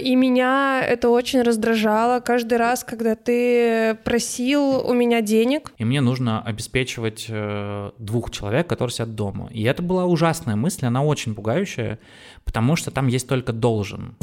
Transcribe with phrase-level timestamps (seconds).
[0.00, 5.72] И меня это очень раздражало каждый раз, когда ты просил у меня денег.
[5.76, 9.48] И мне нужно обеспечивать э, двух человек, которые сидят дома.
[9.50, 11.98] И это была ужасная мысль, она очень пугающая,
[12.44, 14.14] потому что там есть только должен.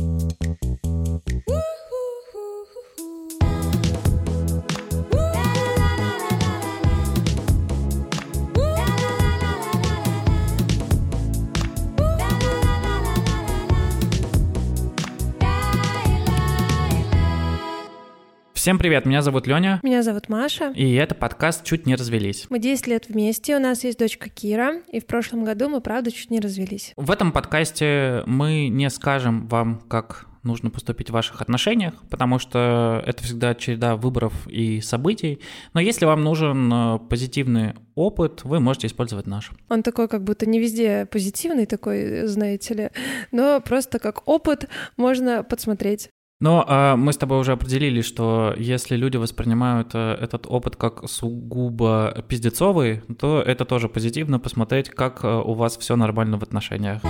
[18.65, 19.79] Всем привет, меня зовут Леня.
[19.83, 20.71] Меня зовут Маша.
[20.71, 22.47] И это подкаст «Чуть не развелись».
[22.49, 26.11] Мы 10 лет вместе, у нас есть дочка Кира, и в прошлом году мы, правда,
[26.11, 26.91] чуть не развелись.
[26.97, 33.03] В этом подкасте мы не скажем вам, как нужно поступить в ваших отношениях, потому что
[33.05, 35.41] это всегда череда выборов и событий.
[35.73, 39.51] Но если вам нужен э, позитивный опыт, вы можете использовать наш.
[39.69, 42.89] Он такой как будто не везде позитивный такой, знаете ли,
[43.31, 46.09] но просто как опыт можно подсмотреть.
[46.41, 51.09] Но э, мы с тобой уже определили, что если люди воспринимают э, этот опыт как
[51.09, 57.01] сугубо пиздецовый, то это тоже позитивно посмотреть, как э, у вас все нормально в отношениях.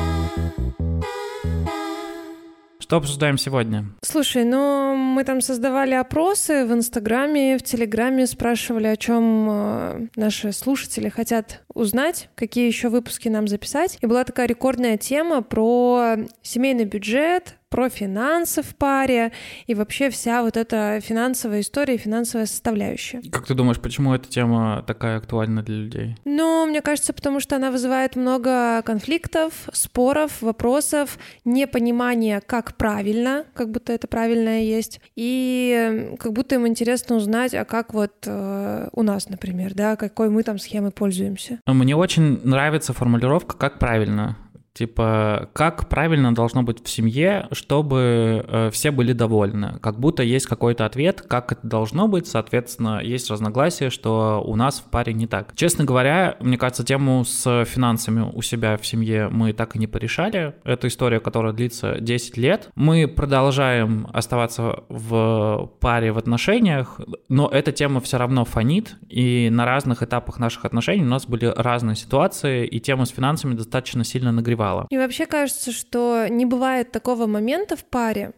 [2.86, 3.86] Что обсуждаем сегодня?
[4.04, 10.52] Слушай, ну мы там создавали опросы в Инстаграме, в Телеграме, спрашивали, о чем э, наши
[10.52, 13.98] слушатели хотят узнать, какие еще выпуски нам записать.
[14.02, 19.34] И была такая рекордная тема про семейный бюджет, про финансы в паре
[19.68, 23.22] и вообще вся вот эта финансовая история, финансовая составляющая.
[23.30, 26.16] Как ты думаешь, почему эта тема такая актуальна для людей?
[26.24, 33.72] Ну, мне кажется, потому что она вызывает много конфликтов, споров, вопросов, непонимания, как правильно, как
[33.72, 39.04] будто это правильное есть, и как будто им интересно узнать, а как вот э, у
[39.04, 41.60] нас, например, да, какой мы там схемой пользуемся.
[41.68, 44.38] Мне очень нравится формулировка «как правильно».
[44.76, 49.80] Типа, как правильно должно быть в семье, чтобы э, все были довольны?
[49.82, 54.82] Как будто есть какой-то ответ, как это должно быть, соответственно, есть разногласия, что у нас
[54.82, 55.56] в паре не так.
[55.56, 59.88] Честно говоря, мне кажется, тему с финансами у себя в семье мы так и не
[59.88, 60.56] порешали.
[60.66, 62.70] Это история, которая длится 10 лет.
[62.76, 67.00] Мы продолжаем оставаться в паре, в отношениях,
[67.30, 71.46] но эта тема все равно фонит, и на разных этапах наших отношений у нас были
[71.46, 74.88] разные ситуации, и тема с финансами достаточно сильно нагревала бывало.
[74.90, 78.32] И вообще кажется, что не бывает такого момента в паре,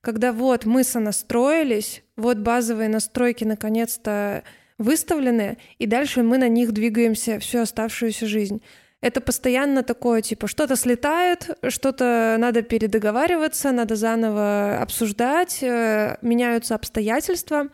[0.00, 4.42] когда вот мы сонастроились, вот базовые настройки наконец-то
[4.78, 8.62] выставлены, и дальше мы на них двигаемся всю оставшуюся жизнь.
[9.00, 17.68] Это постоянно такое, типа, что-то слетает, что-то надо передоговариваться, надо заново обсуждать, э, меняются обстоятельства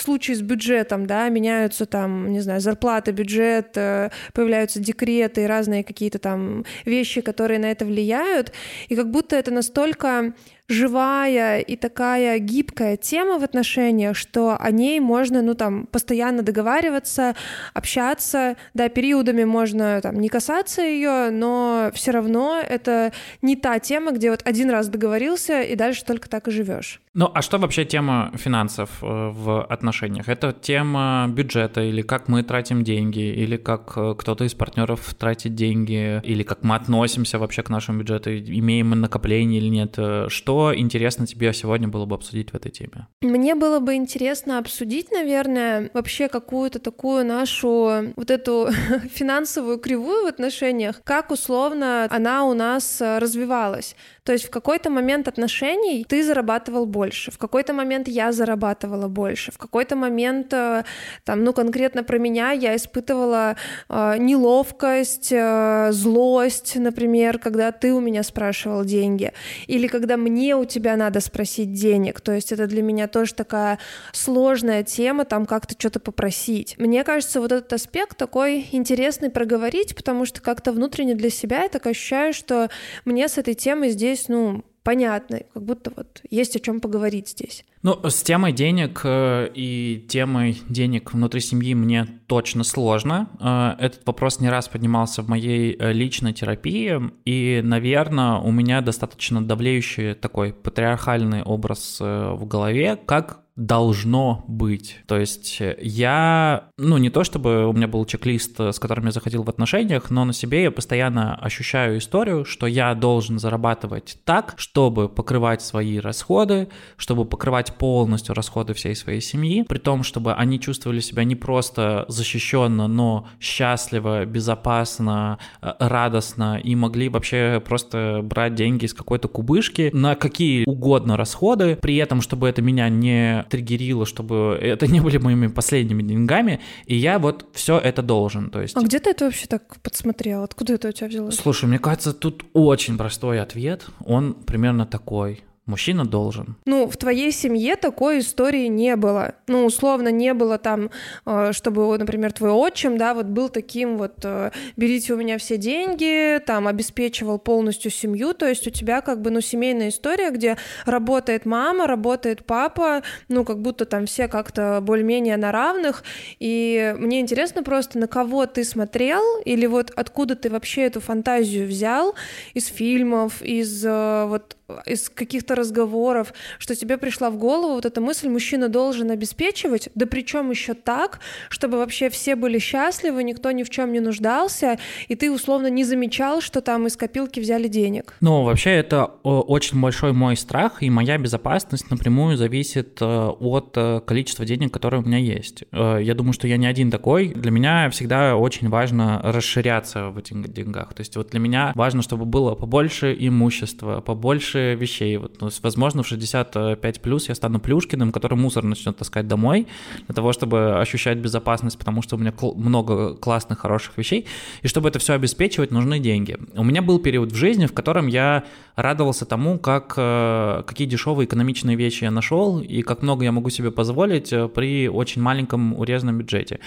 [0.00, 5.46] в случае с бюджетом, да, меняются там, не знаю, зарплаты, бюджет, э, появляются декреты и
[5.46, 8.52] разные какие-то там вещи, которые на это влияют,
[8.88, 10.32] и как будто это настолько
[10.70, 17.34] живая и такая гибкая тема в отношениях, что о ней можно, ну, там, постоянно договариваться,
[17.74, 24.12] общаться, да, периодами можно, там, не касаться ее, но все равно это не та тема,
[24.12, 27.00] где вот один раз договорился, и дальше только так и живешь.
[27.12, 30.28] Ну, а что вообще тема финансов э, в отношениях?
[30.28, 35.56] Это тема бюджета, или как мы тратим деньги, или как э, кто-то из партнеров тратит
[35.56, 39.94] деньги, или как мы относимся вообще к нашему бюджету, имеем мы накопление или нет?
[39.98, 40.28] Э,
[40.74, 43.06] интересно тебе сегодня было бы обсудить в этой теме?
[43.22, 48.68] Мне было бы интересно обсудить, наверное, вообще какую-то такую нашу вот эту
[49.12, 53.96] финансовую кривую в отношениях, как условно она у нас э, развивалась.
[54.30, 59.50] То есть в какой-то момент отношений ты зарабатывал больше, в какой-то момент я зарабатывала больше,
[59.50, 60.84] в какой-то момент, э,
[61.24, 63.56] там, ну, конкретно про меня я испытывала
[63.88, 69.32] э, неловкость, э, злость, например, когда ты у меня спрашивал деньги,
[69.66, 72.20] или когда мне у тебя надо спросить денег.
[72.20, 73.80] То есть это для меня тоже такая
[74.12, 76.76] сложная тема, там как-то что-то попросить.
[76.78, 81.68] Мне кажется, вот этот аспект такой интересный проговорить, потому что как-то внутренне для себя я
[81.68, 82.70] так ощущаю, что
[83.04, 87.28] мне с этой темой здесь здесь, ну, понятно, как будто вот есть о чем поговорить
[87.28, 87.64] здесь.
[87.82, 93.30] Ну, с темой денег э, и темой денег внутри семьи мне точно сложно.
[93.40, 98.80] Э, этот вопрос не раз поднимался в моей э, личной терапии, и, наверное, у меня
[98.82, 104.96] достаточно давлеющий такой патриархальный образ в голове, как должно быть.
[105.06, 109.42] То есть я, ну не то чтобы у меня был чек-лист, с которым я заходил
[109.42, 115.10] в отношениях, но на себе я постоянно ощущаю историю, что я должен зарабатывать так, чтобы
[115.10, 121.00] покрывать свои расходы, чтобы покрывать полностью расходы всей своей семьи, при том, чтобы они чувствовали
[121.00, 128.86] себя не просто защищенно, но счастливо, безопасно, э, радостно и могли вообще просто брать деньги
[128.86, 134.58] из какой-то кубышки на какие угодно расходы, при этом, чтобы это меня не триггерило, чтобы
[134.60, 138.50] это не были моими последними деньгами, и я вот все это должен.
[138.50, 138.76] То есть...
[138.76, 140.42] А где ты это вообще так подсмотрел?
[140.42, 141.36] Откуда это у тебя взялось?
[141.36, 143.86] Слушай, мне кажется, тут очень простой ответ.
[144.04, 145.42] Он примерно такой.
[145.70, 146.56] Мужчина должен.
[146.66, 149.34] Ну, в твоей семье такой истории не было.
[149.46, 150.90] Ну, условно, не было там,
[151.26, 155.56] э, чтобы, например, твой отчим, да, вот был таким вот, э, берите у меня все
[155.58, 160.56] деньги, там, обеспечивал полностью семью, то есть у тебя как бы, ну, семейная история, где
[160.86, 166.02] работает мама, работает папа, ну, как будто там все как-то более-менее на равных,
[166.40, 171.68] и мне интересно просто, на кого ты смотрел, или вот откуда ты вообще эту фантазию
[171.68, 172.16] взял,
[172.54, 174.56] из фильмов, из э, вот
[174.86, 180.06] из каких-то разговоров, что тебе пришла в голову вот эта мысль, мужчина должен обеспечивать, да
[180.06, 184.78] причем еще так, чтобы вообще все были счастливы, никто ни в чем не нуждался,
[185.08, 188.14] и ты условно не замечал, что там из копилки взяли денег.
[188.20, 194.00] Ну, вообще это очень большой мой страх, и моя безопасность напрямую зависит э, от э,
[194.06, 195.64] количества денег, которые у меня есть.
[195.72, 197.28] Э, я думаю, что я не один такой.
[197.28, 200.94] Для меня всегда очень важно расширяться в этих деньгах.
[200.94, 205.16] То есть вот для меня важно, чтобы было побольше имущества, побольше больше вещей.
[205.16, 209.66] Вот, ну, возможно, в 65 плюс я стану Плюшкиным, который мусор начнет таскать домой
[210.06, 214.26] для того, чтобы ощущать безопасность, потому что у меня много классных, хороших вещей.
[214.62, 216.36] И чтобы это все обеспечивать, нужны деньги.
[216.54, 218.44] У меня был период в жизни, в котором я
[218.76, 223.50] радовался тому, как, э, какие дешевые экономичные вещи я нашел и как много я могу
[223.50, 226.60] себе позволить э, при очень маленьком урезанном бюджете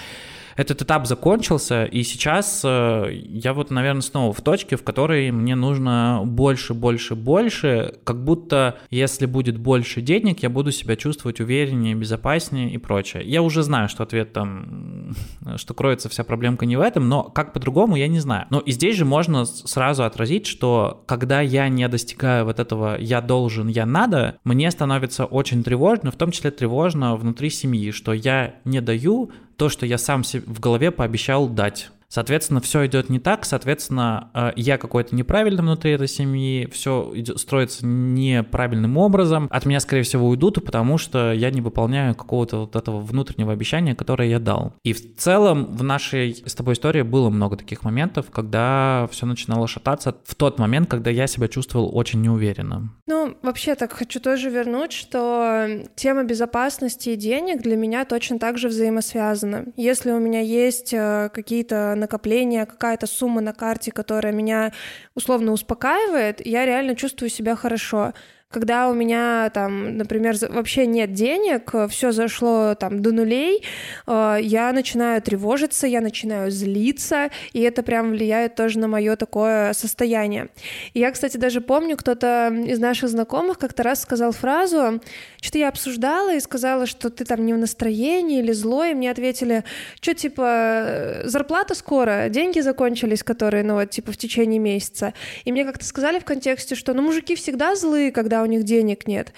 [0.55, 5.55] этот этап закончился, и сейчас э, я вот, наверное, снова в точке, в которой мне
[5.55, 11.95] нужно больше, больше, больше, как будто если будет больше денег, я буду себя чувствовать увереннее,
[11.95, 13.23] безопаснее и прочее.
[13.25, 15.15] Я уже знаю, что ответ там,
[15.55, 18.47] что кроется вся проблемка не в этом, но как по-другому, я не знаю.
[18.49, 23.21] Но и здесь же можно сразу отразить, что когда я не достигаю вот этого «я
[23.21, 28.55] должен», «я надо», мне становится очень тревожно, в том числе тревожно внутри семьи, что я
[28.65, 31.89] не даю то, что я сам себе в голове пообещал дать.
[32.13, 37.87] Соответственно, все идет не так, соответственно, э, я какой-то неправильный внутри этой семьи, все строится
[37.87, 39.47] неправильным образом.
[39.49, 43.95] От меня, скорее всего, уйдут, потому что я не выполняю какого-то вот этого внутреннего обещания,
[43.95, 44.75] которое я дал.
[44.83, 49.67] И в целом в нашей с тобой истории было много таких моментов, когда все начинало
[49.67, 52.93] шататься в тот момент, когда я себя чувствовал очень неуверенно.
[53.07, 58.59] Ну, вообще так хочу тоже вернуть, что тема безопасности и денег для меня точно так
[58.59, 59.65] же взаимосвязана.
[59.77, 64.71] Если у меня есть э, какие-то накопление, какая-то сумма на карте, которая меня
[65.15, 68.13] условно успокаивает, я реально чувствую себя хорошо
[68.53, 73.63] когда у меня там, например, вообще нет денег, все зашло там до нулей,
[74.05, 79.73] э, я начинаю тревожиться, я начинаю злиться, и это прям влияет тоже на мое такое
[79.73, 80.49] состояние.
[80.93, 85.01] И я, кстати, даже помню, кто-то из наших знакомых как-то раз сказал фразу,
[85.43, 89.11] что-то я обсуждала и сказала, что ты там не в настроении или злой, и мне
[89.11, 89.65] ответили,
[89.99, 95.13] что типа зарплата скоро, деньги закончились, которые, ну вот, типа в течение месяца.
[95.43, 99.05] И мне как-то сказали в контексте, что ну мужики всегда злые, когда у них денег
[99.05, 99.33] нет.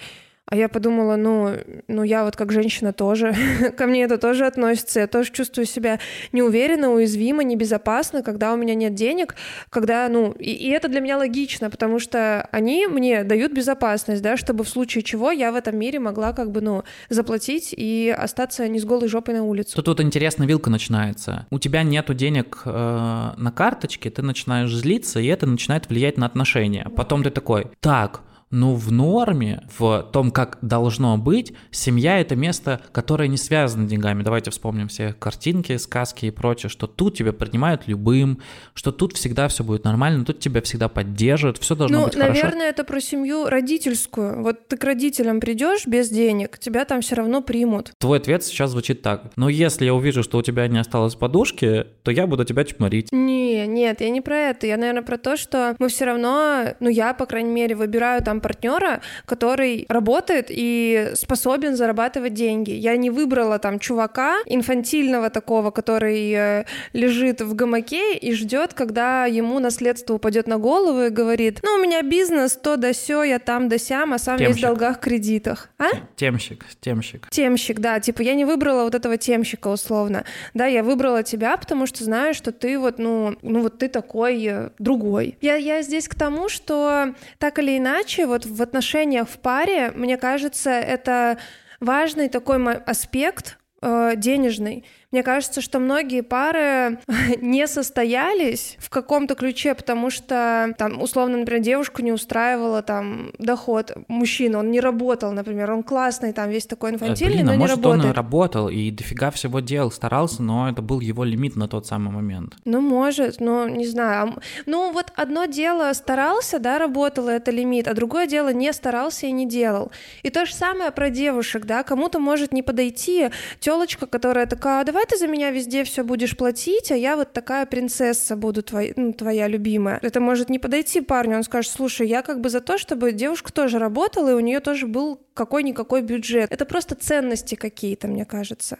[0.48, 1.56] А я подумала, ну,
[1.88, 3.34] ну я вот как женщина тоже,
[3.76, 5.98] ко мне это тоже относится, я тоже чувствую себя
[6.30, 9.34] неуверенно, уязвимо, небезопасно, когда у меня нет денег,
[9.70, 14.36] когда, ну, и, и это для меня логично, потому что они мне дают безопасность, да,
[14.36, 18.68] чтобы в случае чего я в этом мире могла как бы, ну, заплатить и остаться
[18.68, 19.74] не с голой жопой на улице.
[19.74, 21.48] Тут вот интересно вилка начинается.
[21.50, 26.26] У тебя нету денег э, на карточке, ты начинаешь злиться, и это начинает влиять на
[26.26, 26.88] отношения.
[26.94, 32.80] Потом ты такой, так, но в норме, в том, как должно быть, семья— это место,
[32.92, 34.22] которое не связано с деньгами.
[34.22, 38.40] Давайте вспомним все картинки, сказки и прочее, что тут тебя принимают любым,
[38.74, 42.32] что тут всегда все будет нормально, тут тебя всегда поддержат, все должно ну, быть хорошо.
[42.32, 44.42] наверное, это про семью родительскую.
[44.42, 47.92] Вот ты к родителям придешь без денег, тебя там все равно примут.
[47.98, 49.32] Твой ответ сейчас звучит так.
[49.36, 53.08] Но если я увижу, что у тебя не осталось подушки, то я буду тебя чморить.
[53.12, 54.66] Не, нет, я не про это.
[54.66, 58.35] Я, наверное, про то, что мы все равно, ну я, по крайней мере, выбираю там
[58.36, 62.70] там партнера, который работает и способен зарабатывать деньги.
[62.70, 69.26] Я не выбрала там чувака инфантильного такого, который э, лежит в гамаке и ждет, когда
[69.26, 73.38] ему наследство упадет на голову и говорит, ну, у меня бизнес, то да сё, я
[73.38, 74.56] там да сям, а сам Темщик.
[74.56, 75.68] весь в долгах, кредитах.
[75.78, 75.86] А?
[76.16, 77.28] Темщик, темщик.
[77.30, 80.24] Темщик, да, типа я не выбрала вот этого темщика условно.
[80.54, 84.44] Да, я выбрала тебя, потому что знаю, что ты вот, ну, ну вот ты такой
[84.44, 85.38] э, другой.
[85.40, 90.16] Я, я здесь к тому, что так или иначе, вот в отношениях в паре, мне
[90.16, 91.38] кажется, это
[91.80, 94.84] важный такой аспект э, денежный.
[95.12, 96.98] Мне кажется, что многие пары
[97.40, 103.92] не состоялись в каком-то ключе, потому что, там, условно, например, девушку не устраивала там доход
[104.08, 107.58] мужчины, он не работал, например, он классный, там весь такой инфантильный, Блин, а но не
[107.58, 108.04] может работает.
[108.04, 112.12] он работал и дофига всего делал, старался, но это был его лимит на тот самый
[112.12, 112.56] момент.
[112.64, 114.34] Ну, может, но не знаю.
[114.66, 119.32] Ну, вот одно дело старался, да, работал, это лимит, а другое дело не старался и
[119.32, 119.92] не делал.
[120.22, 124.84] И то же самое про девушек, да, кому-то может не подойти телочка, которая такая, «А
[124.96, 128.94] давай ты за меня везде все будешь платить, а я вот такая принцесса буду твоя,
[128.96, 129.98] ну, твоя любимая.
[130.00, 133.52] Это может не подойти парню, он скажет, слушай, я как бы за то, чтобы девушка
[133.52, 136.50] тоже работала, и у нее тоже был какой-никакой бюджет.
[136.50, 138.78] Это просто ценности какие-то, мне кажется.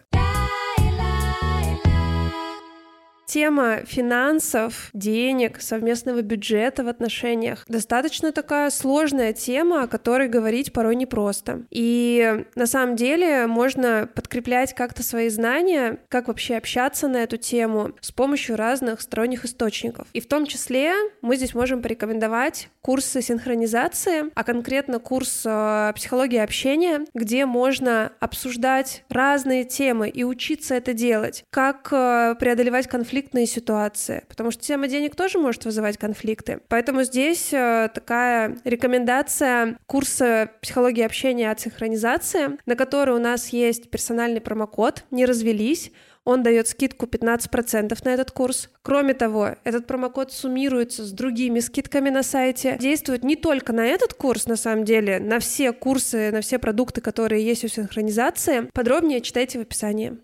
[3.27, 10.95] Тема финансов, денег, совместного бюджета в отношениях достаточно такая сложная тема, о которой говорить порой
[10.95, 11.63] непросто.
[11.71, 17.95] И на самом деле можно подкреплять как-то свои знания, как вообще общаться на эту тему
[18.01, 20.07] с помощью разных сторонних источников.
[20.13, 26.39] И в том числе мы здесь можем порекомендовать курсы синхронизации, а конкретно курс э, психологии
[26.39, 34.25] общения, где можно обсуждать разные темы и учиться это делать, как э, преодолевать конфликтные ситуации,
[34.29, 36.61] потому что тема денег тоже может вызывать конфликты.
[36.69, 43.89] Поэтому здесь э, такая рекомендация курса психологии общения от синхронизации, на который у нас есть
[43.89, 45.93] персональный промокод «Не развелись»,
[46.25, 48.69] он дает скидку 15% на этот курс.
[48.83, 52.77] Кроме того, этот промокод суммируется с другими скидками на сайте.
[52.81, 57.01] Действует не только на этот курс, на самом деле, на все курсы, на все продукты,
[57.01, 58.69] которые есть у синхронизации.
[58.75, 60.19] Подробнее читайте в описании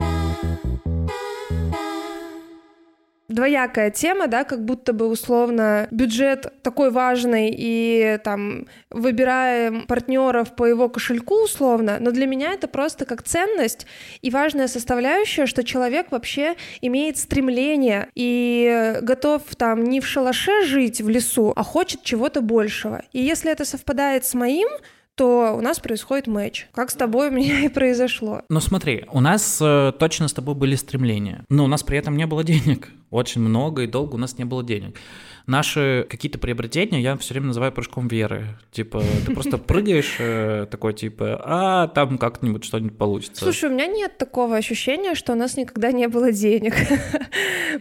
[3.33, 10.65] двоякая тема, да, как будто бы условно бюджет такой важный и там выбираем партнеров по
[10.65, 13.87] его кошельку условно, но для меня это просто как ценность
[14.21, 21.01] и важная составляющая, что человек вообще имеет стремление и готов там не в шалаше жить
[21.01, 23.03] в лесу, а хочет чего-то большего.
[23.13, 24.69] И если это совпадает с моим,
[25.15, 26.69] то у нас происходит матч.
[26.73, 28.43] Как с тобой у меня и произошло.
[28.49, 32.17] Ну смотри, у нас э, точно с тобой были стремления, но у нас при этом
[32.17, 32.89] не было денег.
[33.13, 34.97] Очень много и долго у нас не было денег.
[35.47, 38.57] Наши какие-то приобретения я все время называю прыжком веры.
[38.71, 43.45] Типа, ты просто прыгаешь э, такой, типа, а там как-нибудь что-нибудь получится.
[43.45, 46.75] Слушай, у меня нет такого ощущения, что у нас никогда не было денег.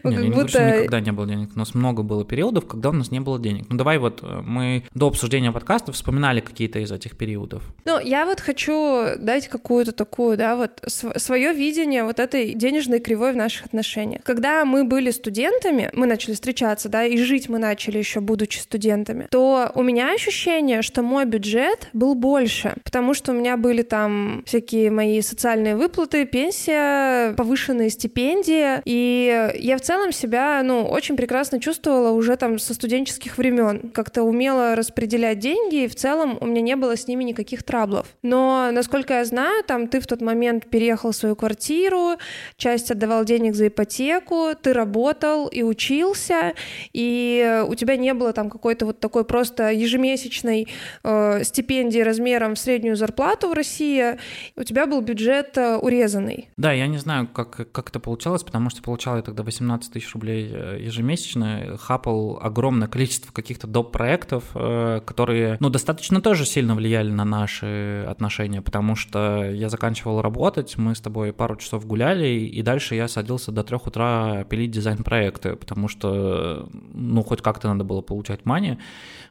[0.04, 1.52] Мы Не, говорю, никогда не было денег.
[1.56, 3.68] У нас много было периодов, когда у нас не было денег.
[3.70, 7.64] Ну давай вот э, мы до обсуждения подкаста вспоминали какие-то из этих периодов.
[7.86, 13.34] Ну, я вот хочу дать какую-то такую, да, вот свое видение вот этой денежной кривой
[13.34, 14.24] в наших отношениях.
[14.24, 19.28] Когда мы были студентами, мы начали встречаться, да, и жить мы начали еще будучи студентами,
[19.30, 24.44] то у меня ощущение, что мой бюджет был больше, потому что у меня были там
[24.48, 31.62] всякие мои социальные выплаты, пенсия, повышенные стипендии, и я в целом себя, ну, очень прекрасно
[31.62, 36.62] чувствовала уже там со студенческих времен, как-то умела распределять деньги, и в целом у меня
[36.62, 38.08] не было с ними никаких траблов.
[38.24, 42.16] Но, насколько я знаю, там ты в тот момент переехал в свою квартиру,
[42.58, 45.11] часть отдавал денег за ипотеку, ты работал
[45.48, 46.54] и учился,
[46.94, 50.68] и у тебя не было там какой-то вот такой просто ежемесячной
[51.04, 54.18] э, стипендии размером в среднюю зарплату в России,
[54.56, 56.50] у тебя был бюджет э, урезанный.
[56.58, 60.14] Да, я не знаю, как, как это получалось, потому что получал я тогда 18 тысяч
[60.14, 63.92] рублей э, ежемесячно, хапал огромное количество каких-то доп.
[63.92, 70.22] проектов, э, которые, ну, достаточно тоже сильно влияли на наши отношения, потому что я заканчивал
[70.22, 74.72] работать, мы с тобой пару часов гуляли, и дальше я садился до трех утра пилить
[75.02, 78.78] дизайн-проекты, потому что, ну, хоть как-то надо было получать мани.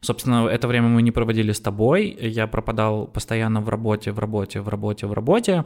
[0.00, 4.60] Собственно, это время мы не проводили с тобой, я пропадал постоянно в работе, в работе,
[4.60, 5.64] в работе, в работе,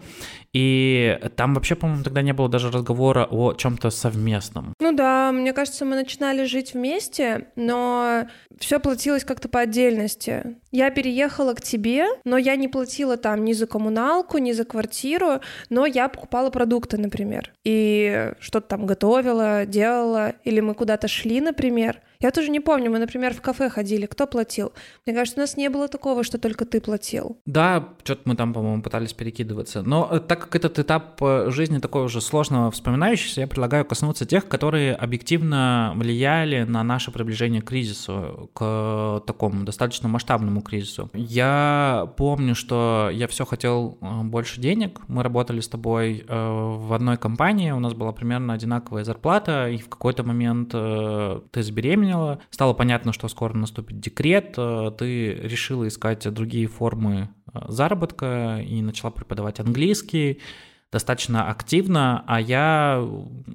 [0.56, 4.72] и там вообще, по-моему, тогда не было даже разговора о чем-то совместном.
[4.80, 8.26] Ну да, мне кажется, мы начинали жить вместе, но
[8.58, 10.56] все платилось как-то по отдельности.
[10.70, 15.40] Я переехала к тебе, но я не платила там ни за коммуналку, ни за квартиру,
[15.70, 22.00] но я покупала продукты, например, и что-то там готовила, делала, или мы куда-то шли, например.
[22.20, 24.72] Я тоже не помню, мы, например, в кафе ходили, кто платил?
[25.04, 27.38] Мне кажется, у нас не было такого, что только ты платил.
[27.44, 29.82] Да, что-то мы там, по-моему, пытались перекидываться.
[29.82, 34.24] Но э, так как этот этап э, жизни такой уже сложно вспоминающийся, я предлагаю коснуться
[34.24, 41.08] тех, которые объективно влияли на наше приближение к кризису, к такому достаточно масштабному кризису.
[41.14, 45.00] Я помню, что я все хотел э, больше денег.
[45.08, 49.88] Мы работали с тобой в одной компании, у нас была примерно одинаковая зарплата, и в
[49.88, 50.74] какой-то момент
[51.50, 57.60] ты забеременела, стало понятно, что скоро наступит декрет, э, ты решила искать другие формы э,
[57.68, 60.40] заработка и начала преподавать английский,
[60.94, 63.04] достаточно активно, а я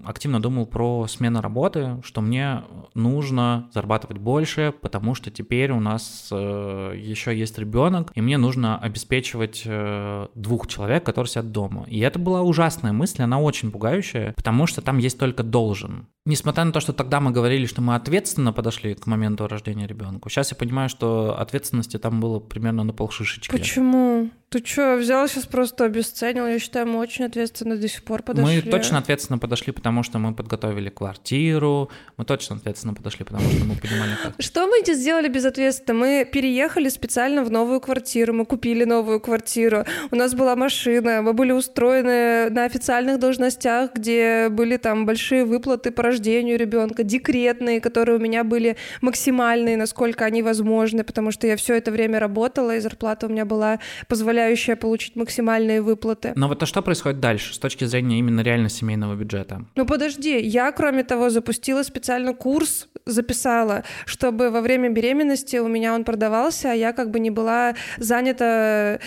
[0.04, 2.64] активно думал про смену работы, что мне
[2.96, 8.78] нужно зарабатывать больше, потому что теперь у нас э, еще есть ребенок, и мне нужно
[8.78, 11.86] обеспечивать э, двух человек, которые сидят дома.
[11.88, 16.08] И это была ужасная мысль, она очень пугающая, потому что там есть только должен.
[16.26, 20.30] Несмотря на то, что тогда мы говорили, что мы ответственно подошли к моменту рождения ребенка,
[20.30, 23.50] сейчас я понимаю, что ответственности там было примерно на полшишечки.
[23.50, 24.30] Почему?
[24.52, 26.48] Ты что, взял сейчас просто обесценил?
[26.48, 28.64] Я считаю, мы очень ответственно до сих пор подошли.
[28.66, 33.64] Мы точно ответственно подошли, потому что мы подготовили квартиру, мы точно ответственно подошли, потому что
[33.66, 34.34] мы понимали как.
[34.40, 36.00] Что мы здесь сделали безответственно?
[36.00, 41.34] Мы переехали специально в новую квартиру, мы купили новую квартиру, у нас была машина, мы
[41.34, 48.18] были устроены на официальных должностях, где были там большие выплаты по рождению ребенка, декретные, которые
[48.18, 52.80] у меня были максимальные, насколько они возможны, потому что я все это время работала, и
[52.80, 56.34] зарплата у меня была позволяющая позволяющая получить максимальные выплаты.
[56.36, 59.66] Но вот а что происходит дальше с точки зрения именно реально семейного бюджета?
[59.76, 65.94] Ну подожди, я, кроме того, запустила специально курс, записала, чтобы во время беременности у меня
[65.94, 69.00] он продавался, а я как бы не была занята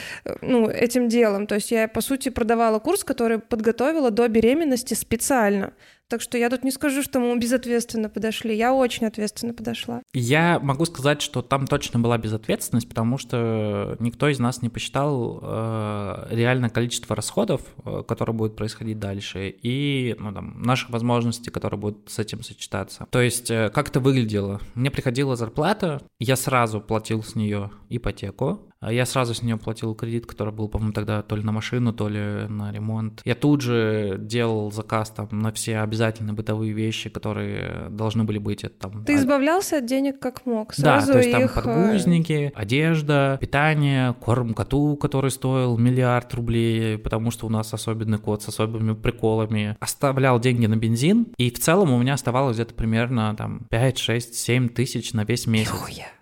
[0.42, 1.46] ну, этим делом.
[1.46, 5.72] То есть я, по сути, продавала курс, который подготовила до беременности специально.
[6.12, 8.54] Так что я тут не скажу, что мы безответственно подошли.
[8.54, 10.02] Я очень ответственно подошла.
[10.12, 15.40] Я могу сказать, что там точно была безответственность, потому что никто из нас не посчитал
[15.42, 21.80] э, реальное количество расходов, э, которые будут происходить дальше, и ну, там, наших возможностей, которые
[21.80, 23.06] будут с этим сочетаться.
[23.08, 24.60] То есть, э, как это выглядело?
[24.74, 30.26] Мне приходила зарплата, я сразу платил с нее ипотеку, я сразу с нее платил кредит,
[30.26, 33.20] который был, по-моему, тогда то ли на машину, то ли на ремонт.
[33.24, 38.64] Я тут же делал заказ там на все обязательные бытовые вещи, которые должны были быть.
[38.64, 40.74] Это, там, Ты избавлялся от денег как мог?
[40.74, 46.98] Сразу да, то есть там э, подгузники, одежда, питание, корм коту, который стоил миллиард рублей,
[46.98, 49.76] потому что у нас особенный кот с особыми приколами.
[49.80, 54.34] Оставлял деньги на бензин, и в целом у меня оставалось где-то примерно там 5, 6,
[54.34, 55.72] 7 тысяч на весь месяц.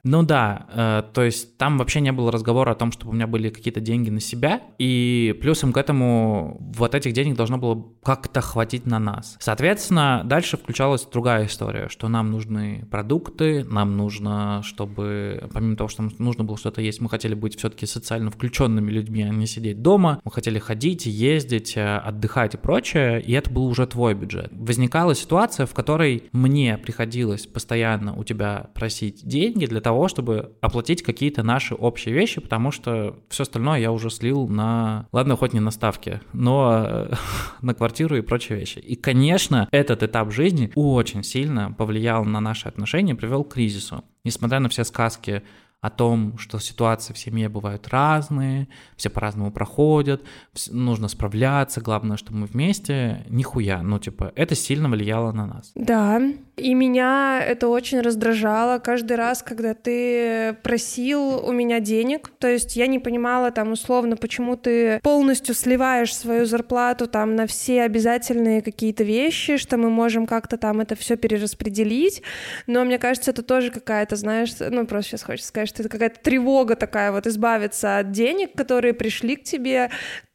[0.03, 3.15] Ну да, э, то есть там вообще не было разговора разговора о том, чтобы у
[3.15, 7.87] меня были какие-то деньги на себя, и плюсом к этому вот этих денег должно было
[8.03, 9.37] как-то хватить на нас.
[9.39, 16.03] Соответственно, дальше включалась другая история, что нам нужны продукты, нам нужно, чтобы, помимо того, что
[16.03, 19.81] нам нужно было что-то есть, мы хотели быть все-таки социально включенными людьми, а не сидеть
[19.81, 24.49] дома, мы хотели ходить, ездить, э, отдыхать и прочее, и это был уже твой бюджет.
[24.51, 31.03] Возникала ситуация, в которой мне приходилось постоянно у тебя просить деньги для того, чтобы оплатить
[31.03, 35.53] какие-то наши общие вещи, вещи, потому что все остальное я уже слил на, ладно, хоть
[35.53, 37.15] не на ставки, но э,
[37.63, 38.79] на квартиру и прочие вещи.
[38.79, 44.03] И, конечно, этот этап жизни очень сильно повлиял на наши отношения, привел к кризису.
[44.25, 45.43] Несмотря на все сказки
[45.81, 50.23] о том, что ситуации в семье бывают разные, все по-разному проходят,
[50.71, 55.73] нужно справляться, главное, что мы вместе, нихуя, ну, типа, это сильно влияло на нас.
[55.75, 56.21] Да,
[56.61, 62.31] и меня это очень раздражало каждый раз, когда ты просил у меня денег.
[62.39, 67.47] То есть я не понимала там условно, почему ты полностью сливаешь свою зарплату там на
[67.47, 72.23] все обязательные какие-то вещи, что мы можем как-то там это все перераспределить.
[72.67, 76.21] Но мне кажется, это тоже какая-то, знаешь, ну просто сейчас хочется сказать, что это какая-то
[76.21, 79.91] тревога такая вот избавиться от денег, которые пришли к тебе,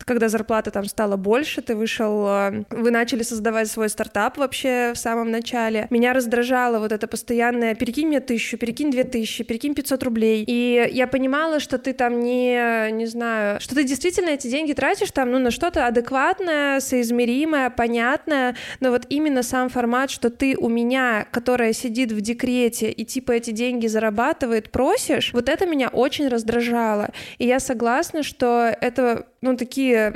[0.05, 4.97] когда зарплата там стала больше, ты вышел, э, вы начали создавать свой стартап вообще в
[4.97, 5.87] самом начале.
[5.89, 10.43] Меня раздражало вот это постоянное «перекинь мне тысячу, перекинь две тысячи, перекинь 500 рублей».
[10.47, 15.11] И я понимала, что ты там не, не знаю, что ты действительно эти деньги тратишь
[15.11, 20.69] там, ну, на что-то адекватное, соизмеримое, понятное, но вот именно сам формат, что ты у
[20.69, 26.27] меня, которая сидит в декрете и типа эти деньги зарабатывает, просишь, вот это меня очень
[26.27, 27.09] раздражало.
[27.37, 30.09] И я согласна, что это ну, такие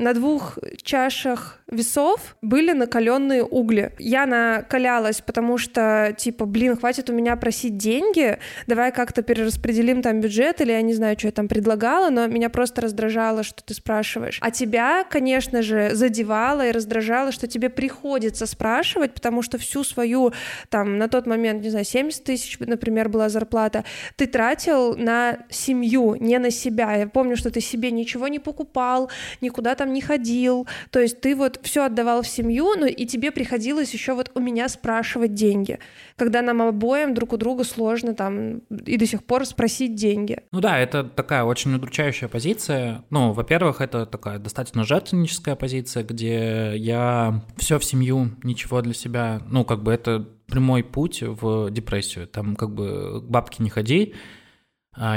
[0.00, 3.92] на двух чашах весов были накаленные угли.
[3.98, 10.20] Я накалялась, потому что, типа, блин, хватит у меня просить деньги, давай как-то перераспределим там
[10.20, 13.74] бюджет, или я не знаю, что я там предлагала, но меня просто раздражало, что ты
[13.74, 14.38] спрашиваешь.
[14.40, 20.32] А тебя, конечно же, задевало и раздражало, что тебе приходится спрашивать, потому что всю свою,
[20.70, 23.84] там, на тот момент, не знаю, 70 тысяч, например, была зарплата,
[24.16, 26.94] ты тратил на семью, не на себя.
[26.94, 31.34] Я помню, что ты себе ничего не покупал, никуда там не ходил, то есть ты
[31.34, 35.80] вот все отдавал в семью, но и тебе приходилось еще вот у меня спрашивать деньги,
[36.16, 40.38] когда нам обоим друг у друга сложно там и до сих пор спросить деньги.
[40.52, 43.04] Ну да, это такая очень удручающая позиция.
[43.10, 49.42] Ну, во-первых, это такая достаточно жертвенническая позиция, где я все в семью, ничего для себя,
[49.50, 52.28] ну, как бы это прямой путь в депрессию.
[52.28, 54.14] Там как бы к бабке не ходи,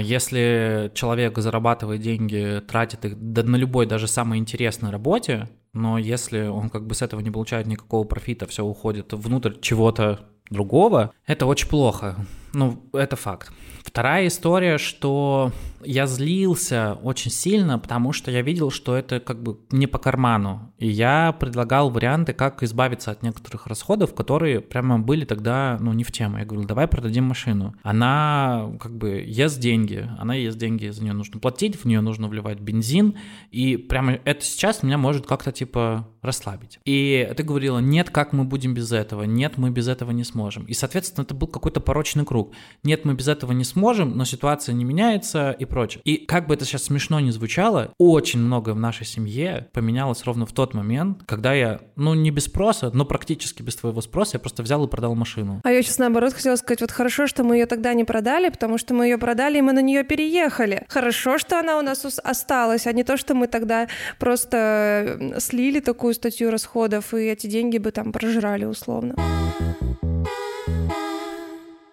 [0.02, 6.70] если человек зарабатывает деньги, тратит их на любой, даже самой интересной работе, но если он
[6.70, 11.68] как бы с этого не получает никакого профита, все уходит внутрь чего-то другого, это очень
[11.70, 12.16] плохо.
[12.54, 13.52] Ну, это факт.
[13.84, 15.52] Вторая история, что
[15.84, 20.74] я злился очень сильно, потому что я видел, что это как бы не по карману.
[20.78, 26.04] И я предлагал варианты, как избавиться от некоторых расходов, которые прямо были тогда, ну, не
[26.04, 26.38] в тему.
[26.38, 27.76] Я говорил, давай продадим машину.
[27.82, 32.28] Она как бы ест деньги, она ест деньги, за нее нужно платить, в нее нужно
[32.28, 33.16] вливать бензин,
[33.52, 36.80] и прямо это сейчас меня может как-то типа расслабить.
[36.86, 40.66] И ты говорила, нет, как мы будем без этого, нет, мы без этого не сможем.
[40.66, 42.39] И, соответственно, это был какой-то порочный круг.
[42.84, 46.02] Нет, мы без этого не сможем, но ситуация не меняется и прочее.
[46.06, 50.46] И как бы это сейчас смешно не звучало, очень многое в нашей семье поменялось ровно
[50.46, 54.40] в тот момент, когда я, ну, не без спроса, но практически без твоего спроса, я
[54.40, 55.62] просто взял и продал машину.
[55.64, 58.78] А я сейчас наоборот хотела сказать, вот хорошо, что мы ее тогда не продали, потому
[58.78, 60.86] что мы ее продали, и мы на нее переехали.
[60.90, 66.14] Хорошо, что она у нас осталась, а не то, что мы тогда просто слили такую
[66.14, 69.16] статью расходов, и эти деньги бы там прожирали условно.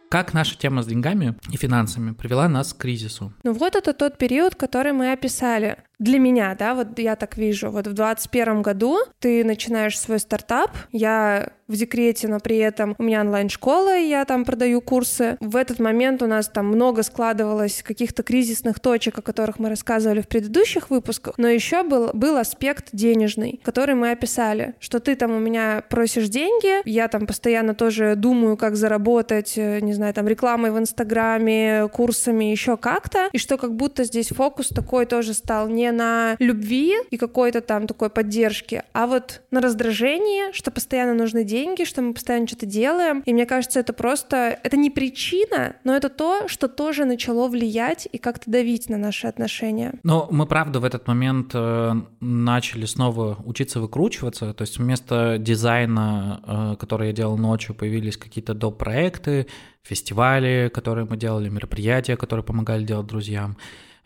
[0.09, 3.33] Как наша тема с деньгами и финансами привела нас к кризису?
[3.43, 7.71] Ну вот это тот период, который мы описали для меня, да, вот я так вижу,
[7.71, 13.03] вот в 2021 году ты начинаешь свой стартап, я в декрете, но при этом у
[13.03, 15.37] меня онлайн-школа, и я там продаю курсы.
[15.41, 20.21] В этот момент у нас там много складывалось каких-то кризисных точек, о которых мы рассказывали
[20.21, 25.33] в предыдущих выпусках, но еще был, был аспект денежный, который мы описали, что ты там
[25.33, 30.29] у меня просишь деньги, я там постоянно тоже думаю, как заработать, э, не знаю, там
[30.29, 35.69] рекламой в Инстаграме, курсами, еще как-то, и что как будто здесь фокус такой тоже стал
[35.69, 41.45] не на любви и какой-то там такой поддержке, а вот на раздражении, что постоянно нужны
[41.45, 43.23] деньги, что мы постоянно что-то делаем.
[43.27, 48.09] И мне кажется, это просто, это не причина, но это то, что тоже начало влиять
[48.11, 49.95] и как-то давить на наши отношения.
[50.03, 56.41] Но мы, правда, в этот момент э, начали снова учиться выкручиваться, то есть вместо дизайна,
[56.47, 58.77] э, который я делал ночью, появились какие-то доп.
[58.79, 59.47] проекты,
[59.83, 63.57] фестивали, которые мы делали, мероприятия, которые помогали делать друзьям.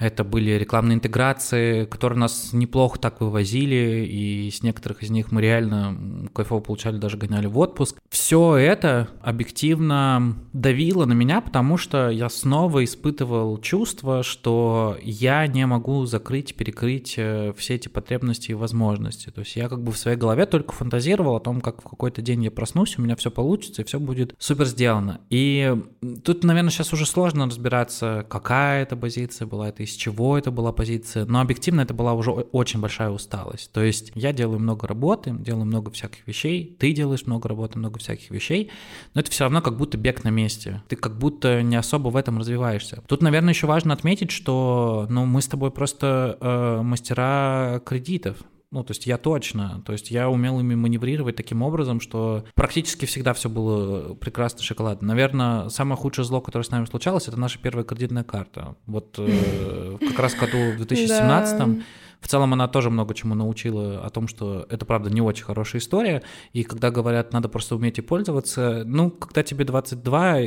[0.01, 5.43] Это были рекламные интеграции, которые нас неплохо так вывозили, и с некоторых из них мы
[5.43, 7.99] реально кайфово получали, даже гоняли в отпуск.
[8.09, 15.67] Все это объективно давило на меня, потому что я снова испытывал чувство, что я не
[15.67, 19.31] могу закрыть, перекрыть э, все эти потребности и возможности.
[19.31, 22.23] То есть я как бы в своей голове только фантазировал о том, как в какой-то
[22.23, 25.21] день я проснусь, у меня все получится, и все будет супер сделано.
[25.29, 25.77] И
[26.25, 30.73] тут, наверное, сейчас уже сложно разбираться, какая это позиция была, это из чего это была
[30.73, 33.73] позиция, но объективно это была уже очень большая усталость.
[33.73, 37.99] То есть я делаю много работы, делаю много всяких вещей, ты делаешь много работы, много
[37.99, 38.71] всяких вещей,
[39.15, 40.83] но это все равно как будто бег на месте.
[40.89, 43.03] Ты как будто не особо в этом развиваешься.
[43.07, 48.39] Тут, наверное, еще важно отметить, что ну, мы с тобой просто э, мастера кредитов.
[48.73, 53.05] Ну, то есть я точно, то есть я умел ими маневрировать таким образом, что практически
[53.05, 55.09] всегда все было прекрасно шоколадно.
[55.09, 58.77] Наверное, самое худшее зло, которое с нами случалось, это наша первая кредитная карта.
[58.87, 61.83] Вот э, как раз в году в 2017
[62.21, 65.81] в целом она тоже много чему научила о том, что это, правда, не очень хорошая
[65.81, 66.23] история.
[66.53, 70.41] И когда говорят, надо просто уметь и пользоваться, ну, когда тебе 22,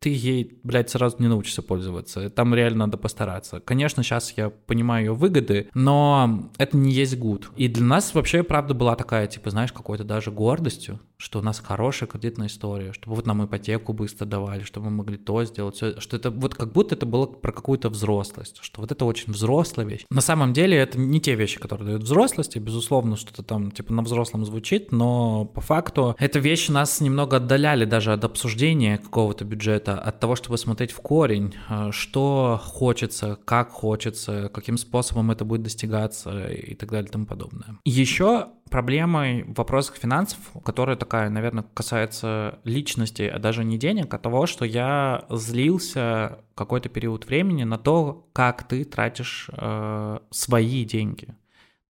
[0.00, 2.30] ты ей, блядь, сразу не научишься пользоваться.
[2.30, 3.60] Там реально надо постараться.
[3.60, 7.50] Конечно, сейчас я понимаю ее выгоды, но это не есть гуд.
[7.56, 11.58] И для нас вообще, правда, была такая, типа, знаешь, какой-то даже гордостью, что у нас
[11.58, 16.00] хорошая кредитная история, чтобы вот нам ипотеку быстро давали, чтобы мы могли то сделать, все,
[16.00, 19.84] что это вот как будто это было про какую-то взрослость, что вот это очень взрослая
[19.84, 20.04] вещь.
[20.10, 24.02] На самом деле это не те вещи, которые дают взрослости, безусловно, что-то там типа на
[24.02, 29.87] взрослом звучит, но по факту это вещи нас немного отдаляли даже от обсуждения какого-то бюджета,
[29.88, 35.44] это от того, чтобы смотреть в корень, э, что хочется, как хочется, каким способом это
[35.44, 37.78] будет достигаться и так далее и тому подобное.
[37.84, 44.18] Еще проблемой в вопросах финансов, которая такая, наверное, касается личности, а даже не денег, а
[44.18, 51.28] того, что я злился какой-то период времени на то, как ты тратишь э, свои деньги.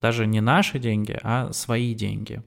[0.01, 2.43] Даже не наши деньги, а свои деньги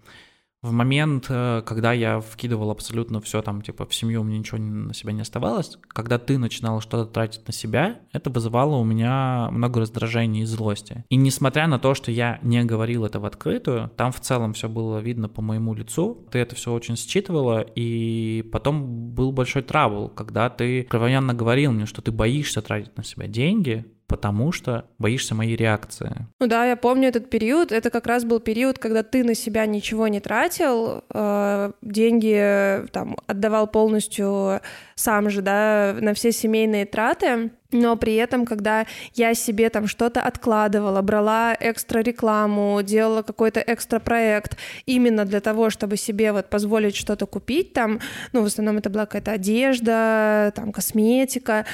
[0.61, 4.59] в момент, э, когда я вкидывал абсолютно все там, типа, в семью, у меня ничего
[4.59, 9.49] на себя не оставалось, когда ты начинал что-то тратить на себя, это вызывало у меня
[9.51, 11.03] много раздражения и злости.
[11.09, 14.69] И несмотря на то, что я не говорил это в открытую, там в целом все
[14.69, 20.09] было видно по моему лицу, ты это все очень считывала, и потом был большой трабл,
[20.09, 25.33] когда ты откровенно говорил мне, что ты боишься тратить на себя деньги, потому что боишься
[25.33, 26.27] моей реакции.
[26.39, 27.71] Ну да, я помню этот период.
[27.71, 33.15] Это как раз был период, когда ты на себя ничего не тратил, э, деньги там
[33.25, 34.61] отдавал полностью
[34.95, 40.21] сам же, да, на все семейные траты но при этом, когда я себе там что-то
[40.21, 46.95] откладывала, брала экстра рекламу, делала какой-то экстра проект именно для того, чтобы себе вот позволить
[46.95, 47.99] что-то купить там,
[48.33, 51.65] ну, в основном это была какая-то одежда, там, косметика,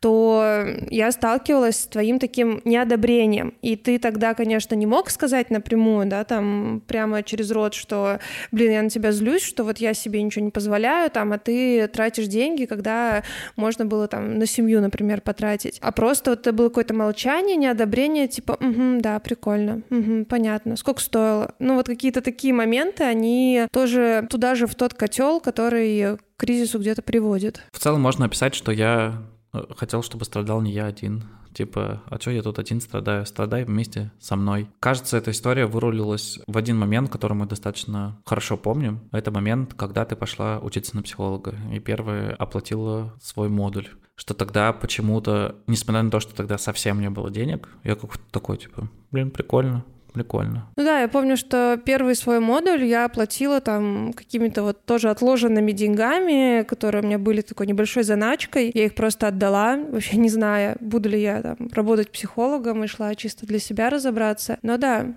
[0.00, 3.54] то я сталкивалась с твоим таким неодобрением.
[3.62, 8.18] И ты тогда, конечно, не мог сказать напрямую, да, там, прямо через рот, что,
[8.50, 11.86] блин, я на тебя злюсь, что вот я себе ничего не позволяю, там, а ты
[11.88, 13.22] тратишь деньги, когда
[13.56, 17.56] можно было там на семью, например, потратить тратить, а просто вот это было какое-то молчание,
[17.56, 21.54] неодобрение, типа, угу, да, прикольно, угу, понятно, сколько стоило.
[21.58, 26.78] Ну вот какие-то такие моменты, они тоже туда же в тот котел, который к кризису
[26.78, 27.62] где-то приводит.
[27.72, 31.24] В целом можно описать, что я э, хотел, чтобы страдал не я один.
[31.52, 33.26] Типа, а что я тут один страдаю?
[33.26, 34.68] Страдай вместе со мной.
[34.80, 39.00] Кажется, эта история вырулилась в один момент, который мы достаточно хорошо помним.
[39.12, 44.72] Это момент, когда ты пошла учиться на психолога и первая оплатила свой модуль что тогда
[44.72, 49.30] почему-то, несмотря на то, что тогда совсем не было денег, я как такой, типа, блин,
[49.30, 50.68] прикольно, прикольно.
[50.76, 55.72] Ну да, я помню, что первый свой модуль я оплатила там какими-то вот тоже отложенными
[55.72, 58.70] деньгами, которые у меня были такой небольшой заначкой.
[58.72, 63.14] Я их просто отдала, вообще не зная, буду ли я там работать психологом и шла
[63.14, 64.58] чисто для себя разобраться.
[64.62, 65.14] Но да,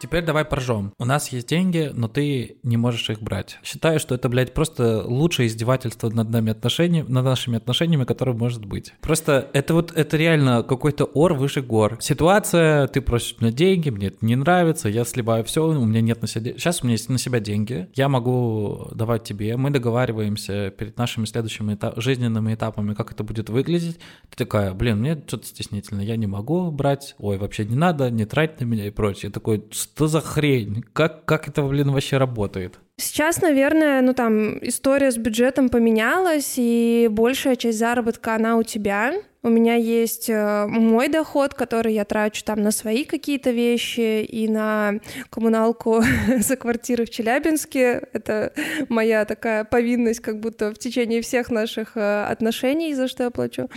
[0.00, 0.94] Теперь давай поржем.
[0.98, 3.58] У нас есть деньги, но ты не можешь их брать.
[3.62, 8.64] Считаю, что это, блядь, просто лучшее издевательство над нами отношениями, над нашими отношениями, которое может
[8.64, 8.94] быть.
[9.02, 11.98] Просто это вот, это реально какой-то ор выше гор.
[12.00, 16.22] Ситуация, ты просишь меня деньги, мне это не нравится, я сливаю все, у меня нет
[16.22, 16.52] на себя...
[16.52, 21.26] Сейчас у меня есть на себя деньги, я могу давать тебе, мы договариваемся перед нашими
[21.26, 22.00] следующими этап...
[22.00, 23.98] жизненными этапами, как это будет выглядеть.
[24.30, 28.24] Ты такая, блин, мне что-то стеснительно, я не могу брать, ой, вообще не надо, не
[28.24, 29.28] трать на меня и прочее.
[29.28, 29.62] Я такой,
[29.94, 30.82] что за хрень?
[30.92, 32.78] Как, как это, блин, вообще работает?
[32.96, 39.12] Сейчас, наверное, ну там история с бюджетом поменялась, и большая часть заработка, она у тебя.
[39.42, 44.46] У меня есть э, мой доход, который я трачу там на свои какие-то вещи и
[44.48, 45.00] на
[45.30, 46.02] коммуналку
[46.38, 48.02] за квартиры в Челябинске.
[48.12, 48.52] Это
[48.90, 53.70] моя такая повинность как будто в течение всех наших э, отношений, за что я плачу.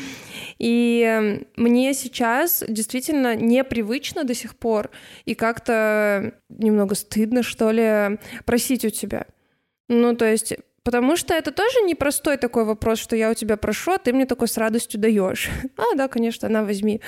[0.59, 4.91] И эм, мне сейчас действительно непривычно до сих пор
[5.23, 9.27] и как-то немного стыдно, что ли, просить у тебя.
[9.87, 13.93] Ну, то есть Потому что это тоже непростой такой вопрос, что я у тебя прошу,
[13.93, 15.49] а ты мне такой с радостью даешь.
[15.75, 17.01] А, да, конечно, на, возьми.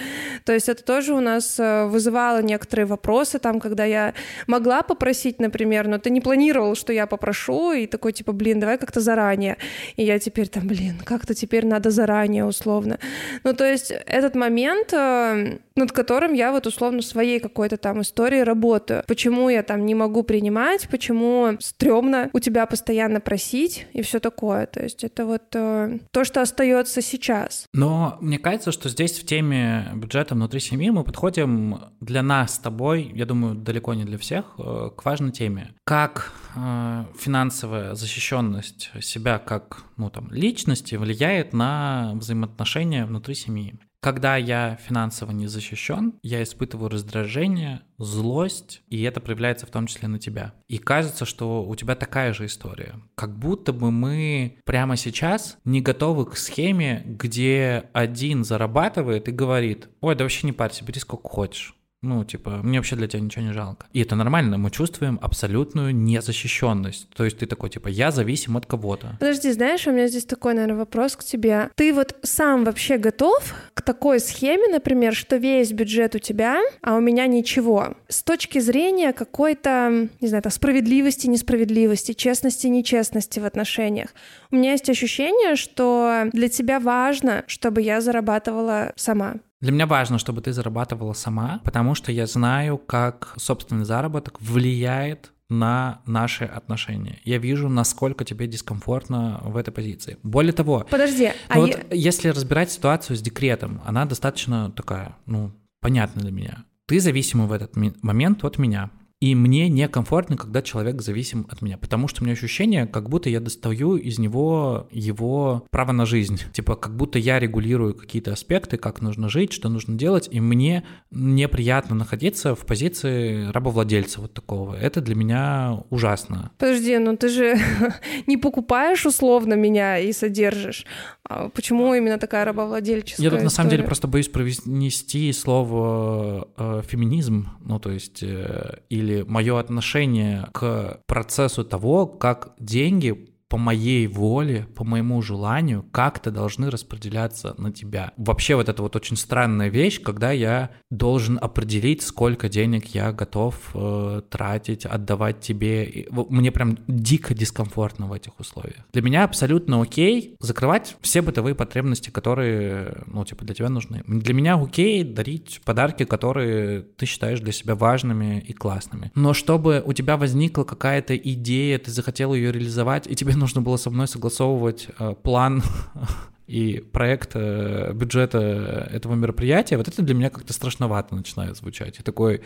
[0.43, 4.13] То есть это тоже у нас э, вызывало некоторые вопросы, там, когда я
[4.47, 8.77] могла попросить, например, но ты не планировал, что я попрошу, и такой, типа, блин, давай
[8.77, 9.57] как-то заранее.
[9.95, 12.99] И я теперь там, блин, как-то теперь надо заранее, условно.
[13.43, 18.39] Ну, то есть этот момент, э, над которым я вот условно своей какой-то там истории
[18.39, 19.03] работаю.
[19.07, 24.19] Почему я там не могу принимать, почему стрёмно у тебя постоянно просить, платить и все
[24.19, 24.65] такое.
[24.65, 27.65] То есть это вот э, то, что остается сейчас.
[27.73, 32.59] Но мне кажется, что здесь в теме бюджета внутри семьи мы подходим для нас с
[32.59, 35.73] тобой, я думаю, далеко не для всех, э, к важной теме.
[35.85, 43.75] Как э, финансовая защищенность себя как ну, там, личности влияет на взаимоотношения внутри семьи.
[44.05, 50.07] Когда я финансово не защищен, я испытываю раздражение, злость, и это проявляется в том числе
[50.07, 50.53] на тебя.
[50.67, 53.01] И кажется, что у тебя такая же история.
[53.15, 59.89] Как будто бы мы прямо сейчас не готовы к схеме, где один зарабатывает и говорит,
[60.01, 63.43] ой, да вообще не парься, бери сколько хочешь Ну, типа, мне вообще для тебя ничего
[63.45, 63.87] не жалко.
[63.91, 67.09] И это нормально, мы чувствуем абсолютную незащищенность.
[67.15, 69.17] То есть ты такой, типа, я зависим от кого-то.
[69.19, 71.71] Подожди, знаешь, у меня здесь такой, наверное, вопрос к тебе.
[71.75, 76.95] Ты вот сам вообще готов к такой схеме, например, что весь бюджет у тебя, а
[76.95, 77.95] у меня ничего?
[78.07, 84.09] С точки зрения какой-то, не знаю, там, справедливости, несправедливости, честности, нечестности в отношениях.
[84.51, 89.35] У меня есть ощущение, что для тебя важно, чтобы я зарабатывала сама.
[89.65, 95.31] Для меня важно, чтобы ты зарабатывала сама, потому что я знаю, как собственный заработок влияет
[95.49, 97.19] на наши отношения.
[97.23, 100.19] Я вижу, насколько тебе дискомфортно в этой позиции.
[100.21, 101.83] Более того, подожди, а вот я...
[101.89, 105.51] если разбирать ситуацию с декретом, она достаточно такая, ну,
[105.81, 106.65] понятна для меня.
[106.85, 108.91] Ты зависимый в этот момент от меня.
[109.21, 113.29] И мне некомфортно, когда человек зависим от меня, потому что у меня ощущение, как будто
[113.29, 116.41] я достаю из него его право на жизнь.
[116.51, 120.83] Типа, как будто я регулирую какие-то аспекты, как нужно жить, что нужно делать, и мне
[121.11, 124.75] неприятно находиться в позиции рабовладельца вот такого.
[124.75, 126.51] Это для меня ужасно.
[126.57, 127.57] Подожди, ну ты же
[128.27, 130.85] не покупаешь условно меня и содержишь.
[131.27, 136.81] А почему именно такая рабовладельческая Я тут на самом деле просто боюсь произнести слово э,
[136.85, 143.57] феминизм, ну то есть э, или или мое отношение к процессу того, как деньги по
[143.57, 148.11] моей воле, по моему желанию как-то должны распределяться на тебя.
[148.17, 153.71] Вообще вот это вот очень странная вещь, когда я должен определить, сколько денег я готов
[153.73, 156.07] э, тратить, отдавать тебе.
[156.11, 158.83] Мне прям дико дискомфортно в этих условиях.
[158.93, 164.03] Для меня абсолютно окей закрывать все бытовые потребности, которые, ну, типа, для тебя нужны.
[164.07, 169.11] Для меня окей дарить подарки, которые ты считаешь для себя важными и классными.
[169.13, 173.77] Но чтобы у тебя возникла какая-то идея, ты захотел ее реализовать, и тебе нужно было
[173.77, 175.63] со мной согласовывать э, план
[176.47, 181.99] и проект э, бюджета этого мероприятия, вот это для меня как-то страшновато начинает звучать.
[181.99, 182.41] И такой,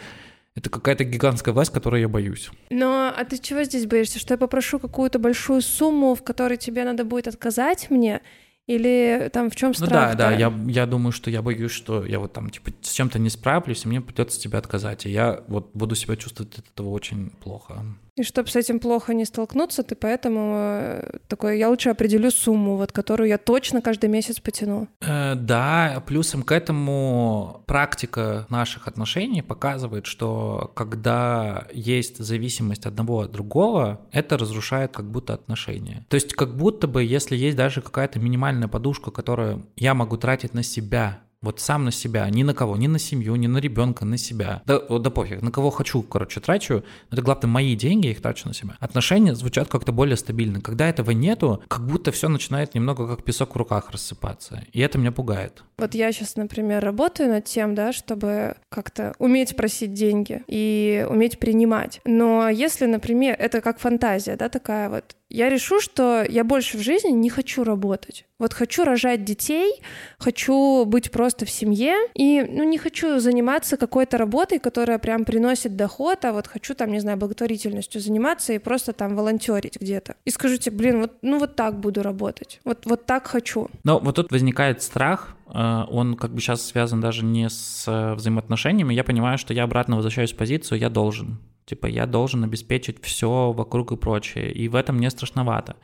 [0.55, 2.49] это какая-то гигантская власть, которой я боюсь.
[2.69, 4.19] Но а ты чего здесь боишься?
[4.19, 8.21] Что я попрошу какую-то большую сумму, в которой тебе надо будет отказать мне?
[8.67, 9.89] Или там в чем страх?
[9.89, 12.91] Ну да, да, я, я думаю, что я боюсь, что я вот там типа с
[12.91, 15.07] чем-то не справлюсь, и мне придется тебя отказать.
[15.07, 17.83] И я вот буду себя чувствовать от этого очень плохо.
[18.19, 22.75] И чтобы с этим плохо не столкнуться, ты поэтому э, такой, я лучше определю сумму,
[22.75, 24.89] вот которую я точно каждый месяц потяну.
[24.99, 33.31] Э, да, плюсом к этому практика наших отношений показывает, что когда есть зависимость одного от
[33.31, 36.05] другого, это разрушает как будто отношения.
[36.09, 40.53] То есть как будто бы, если есть даже какая-то минимальная подушка, которую я могу тратить
[40.53, 44.05] на себя, вот сам на себя, ни на кого, ни на семью, ни на ребенка,
[44.05, 44.61] на себя.
[44.65, 46.83] Да, да пофиг, на кого хочу, короче, трачу.
[47.11, 48.75] Это главное мои деньги, я их трачу на себя.
[48.79, 50.61] Отношения звучат как-то более стабильно.
[50.61, 54.63] Когда этого нету, как будто все начинает немного как песок в руках рассыпаться.
[54.73, 55.63] И это меня пугает.
[55.77, 61.39] Вот я сейчас, например, работаю над тем, да, чтобы как-то уметь просить деньги и уметь
[61.39, 62.01] принимать.
[62.03, 66.81] Но если, например, это как фантазия, да, такая вот, я решу, что я больше в
[66.81, 68.25] жизни не хочу работать.
[68.39, 69.81] Вот хочу рожать детей,
[70.17, 75.75] хочу быть просто в семье, и ну, не хочу заниматься какой-то работой, которая прям приносит
[75.75, 80.15] доход, а вот хочу там, не знаю, благотворительностью заниматься и просто там волонтерить где-то.
[80.25, 83.69] И скажу тебе, блин, вот, ну вот так буду работать, вот, вот так хочу.
[83.83, 88.15] Но вот тут возникает страх, э, он как бы сейчас связан даже не с э,
[88.15, 91.39] взаимоотношениями, я понимаю, что я обратно возвращаюсь в позицию «я должен».
[91.69, 94.51] Типа я должен обеспечить все вокруг и прочее.
[94.51, 95.75] И в этом мне страшновато.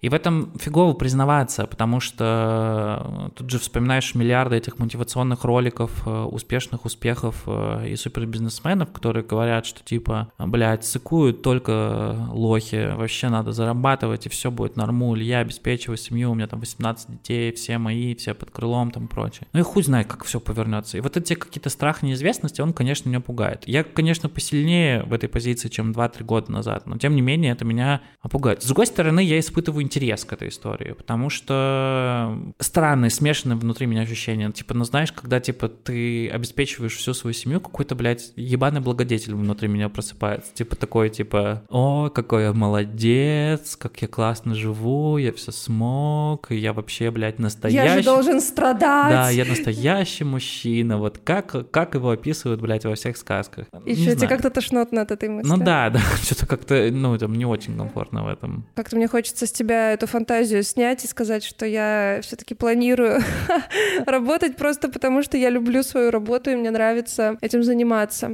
[0.00, 6.22] И в этом фигово признаваться, потому что тут же вспоминаешь миллиарды этих мотивационных роликов, э,
[6.24, 13.52] успешных успехов э, и супербизнесменов, которые говорят, что типа, блядь, сыкуют только лохи, вообще надо
[13.52, 18.14] зарабатывать, и все будет нормуль, я обеспечиваю семью, у меня там 18 детей, все мои,
[18.14, 19.46] все под крылом там прочее.
[19.52, 20.98] Ну и хуй знает, как все повернется.
[20.98, 23.64] И вот эти какие-то страх неизвестности, он, конечно, меня пугает.
[23.66, 27.64] Я, конечно, посильнее в этой позиции, чем 2-3 года назад, но тем не менее это
[27.64, 28.62] меня пугает.
[28.62, 34.02] С другой стороны, я испытываю интерес к этой истории, потому что странные, смешанные внутри меня
[34.02, 34.50] ощущения.
[34.50, 39.68] Типа, ну знаешь, когда типа ты обеспечиваешь всю свою семью, какой-то, блядь, ебаный благодетель внутри
[39.68, 40.52] меня просыпается.
[40.52, 46.56] Типа такой, типа, о, какой я молодец, как я классно живу, я все смог, и
[46.56, 47.88] я вообще, блядь, настоящий.
[47.88, 49.12] Я же должен страдать.
[49.12, 50.98] Да, я настоящий мужчина.
[50.98, 53.66] Вот как, как его описывают, блядь, во всех сказках.
[53.68, 55.48] Что, тебе как-то тошнотно от этой мысли?
[55.48, 58.66] Ну да, да, что-то как-то, ну, там не очень комфортно в этом.
[58.74, 63.20] Как-то мне хочется с тебя эту фантазию снять и сказать, что я все-таки планирую
[64.06, 68.30] работать просто потому, что я люблю свою работу и мне нравится этим заниматься.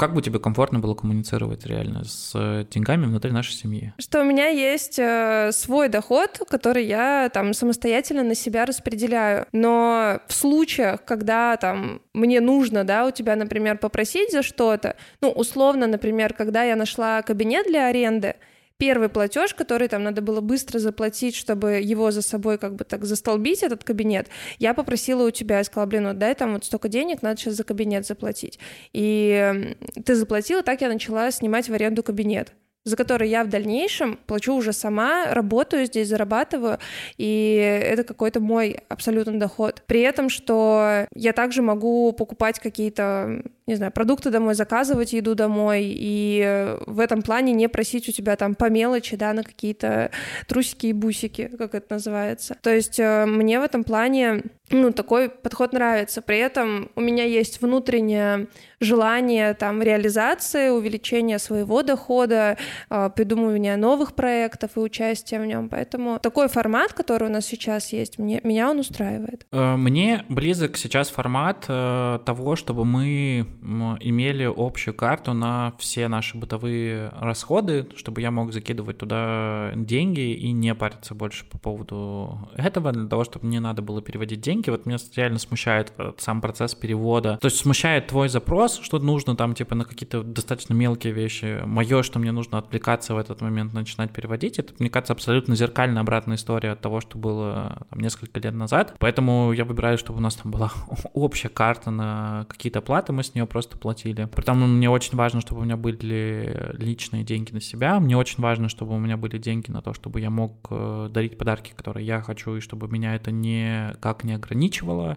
[0.00, 3.92] Как бы тебе комфортно было коммуницировать реально с э, деньгами внутри нашей семьи?
[3.98, 9.44] Что у меня есть э, свой доход, который я там самостоятельно на себя распределяю.
[9.52, 15.28] Но в случаях, когда там мне нужно, да, у тебя, например, попросить за что-то, ну,
[15.32, 18.36] условно, например, когда я нашла кабинет для аренды,
[18.80, 23.04] первый платеж, который там надо было быстро заплатить, чтобы его за собой как бы так
[23.04, 26.88] застолбить, этот кабинет, я попросила у тебя, я сказала, блин, вот дай там вот столько
[26.88, 28.58] денег, надо сейчас за кабинет заплатить.
[28.94, 34.18] И ты заплатила, так я начала снимать в аренду кабинет за который я в дальнейшем
[34.26, 36.78] плачу уже сама, работаю здесь, зарабатываю,
[37.18, 39.82] и это какой-то мой абсолютный доход.
[39.86, 45.82] При этом, что я также могу покупать какие-то не знаю, продукты домой, заказывать еду домой,
[45.84, 50.10] и в этом плане не просить у тебя там по мелочи, да, на какие-то
[50.46, 52.56] трусики и бусики, как это называется.
[52.62, 56.22] То есть э, мне в этом плане, ну, такой подход нравится.
[56.22, 58.48] При этом у меня есть внутреннее
[58.80, 62.56] желание там реализации, увеличения своего дохода,
[62.90, 65.68] э, придумывания новых проектов и участия в нем.
[65.68, 69.46] Поэтому такой формат, который у нас сейчас есть, мне, меня он устраивает.
[69.52, 77.10] Э, мне близок сейчас формат того, чтобы мы имели общую карту на все наши бытовые
[77.18, 83.06] расходы, чтобы я мог закидывать туда деньги и не париться больше по поводу этого, для
[83.06, 84.70] того, чтобы мне надо было переводить деньги.
[84.70, 87.38] Вот меня реально смущает сам процесс перевода.
[87.40, 91.60] То есть смущает твой запрос, что нужно там типа на какие-то достаточно мелкие вещи.
[91.64, 96.00] Мое, что мне нужно отвлекаться в этот момент, начинать переводить, это, мне кажется, абсолютно зеркально
[96.00, 98.94] обратная история от того, что было там, несколько лет назад.
[98.98, 100.72] Поэтому я выбираю, чтобы у нас там была
[101.12, 104.26] общая карта на какие-то платы, мы с нее просто платили.
[104.34, 108.00] Притом мне очень важно, чтобы у меня были личные деньги на себя.
[108.00, 111.36] Мне очень важно, чтобы у меня были деньги на то, чтобы я мог э, дарить
[111.36, 115.16] подарки, которые я хочу, и чтобы меня это никак не ограничивало.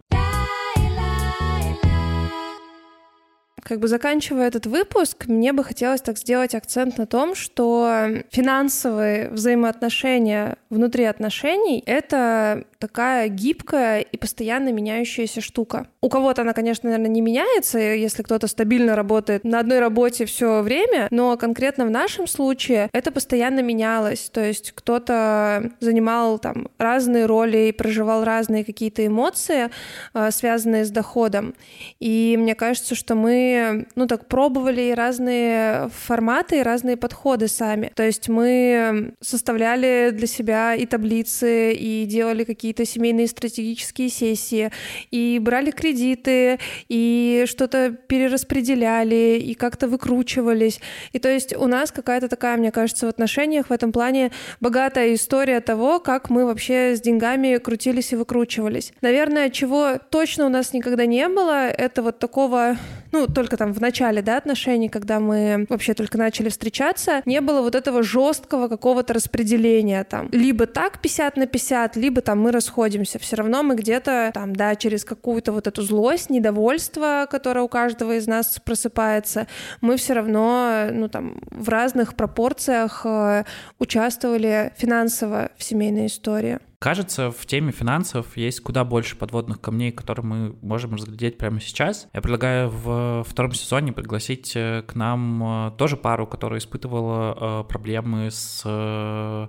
[3.63, 9.29] Как бы заканчивая этот выпуск, мне бы хотелось так сделать акцент на том, что финансовые
[9.29, 15.87] взаимоотношения внутри отношений— это такая гибкая и постоянно меняющаяся штука.
[16.01, 20.61] У кого-то она, конечно, наверное, не меняется, если кто-то стабильно работает на одной работе все
[20.61, 24.29] время, но конкретно в нашем случае это постоянно менялось.
[24.29, 29.69] То есть кто-то занимал там разные роли и проживал разные какие-то эмоции,
[30.13, 31.55] а, связанные с доходом.
[32.01, 33.52] И мне кажется, что мы,
[33.95, 37.91] ну так, пробовали разные форматы и разные подходы сами.
[37.95, 44.71] То есть мы составляли для себя и таблицы, и делали какие-то семейные стратегические сессии,
[45.11, 50.79] и брали кредиты, и что-то перераспределяли, и как-то выкручивались.
[51.11, 55.13] И то есть у нас какая-то такая, мне кажется, в отношениях в этом плане богатая
[55.13, 58.93] история того, как мы вообще с деньгами крутились и выкручивались.
[59.01, 62.77] Наверное, чего точно у нас никогда не было, это вот такого,
[63.13, 67.61] ну, только там в начале, да, отношений, когда мы вообще только начали встречаться, не было
[67.61, 70.29] вот этого жесткого какого-то распределения там.
[70.31, 74.75] Либо так 50 на 50, либо там мы расходимся, все равно мы где-то там, да,
[74.75, 79.45] через какую-то вот эту злость, недовольство, которое у каждого из нас просыпается,
[79.79, 83.43] мы все равно, ну там, в разных пропорциях э,
[83.77, 86.57] участвовали финансово в семейной истории.
[86.83, 92.09] Кажется, в теме финансов есть куда больше подводных камней, которые мы можем разглядеть прямо сейчас.
[92.11, 97.69] Я предлагаю в втором сезоне пригласить э, к нам э, тоже пару, которая испытывала э,
[97.69, 98.65] проблемы с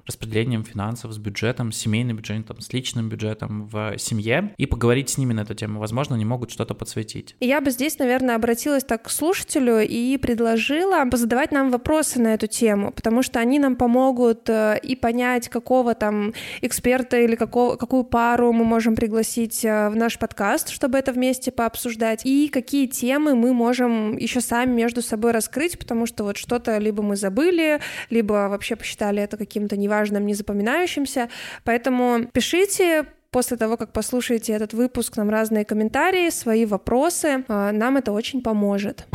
[0.07, 5.18] распределением финансов, с бюджетом, с семейным бюджетом, с личным бюджетом в семье и поговорить с
[5.18, 5.80] ними на эту тему.
[5.80, 7.35] Возможно, они могут что-то подсветить.
[7.41, 12.47] Я бы здесь, наверное, обратилась так к слушателю и предложила позадавать нам вопросы на эту
[12.47, 16.32] тему, потому что они нам помогут и понять, какого там
[16.62, 21.50] эксперта или какого, какую пару мы можем пригласить э, в наш подкаст, чтобы это вместе
[21.50, 26.78] пообсуждать, и какие темы мы можем еще сами между собой раскрыть, потому что вот что-то
[26.78, 31.28] либо мы забыли, либо вообще посчитали это каким-то неважным, незапоминающимся.
[31.64, 37.44] Поэтому пишите, после того, как послушаете этот выпуск, нам разные комментарии, свои вопросы.
[37.48, 39.06] Э, нам это очень поможет.